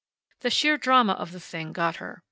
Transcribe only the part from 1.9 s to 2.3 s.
her.